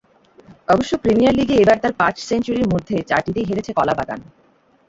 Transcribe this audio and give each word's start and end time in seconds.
অবশ্য 0.69 0.91
প্রিমিয়ার 1.03 1.37
লিগে 1.39 1.55
এবার 1.57 1.77
তাঁর 1.79 1.93
পাঁচ 2.01 2.15
সেঞ্চুরির 2.29 2.71
মধ্যে 2.73 2.95
চারটিতেই 3.09 3.47
হেরেছে 3.49 3.71
কলাবাগান। 3.77 4.19